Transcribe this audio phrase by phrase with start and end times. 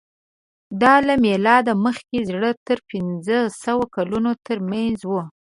[0.81, 5.21] دا له مېلاده مخکې زر تر پینځهسوه کلونو تر منځ وو.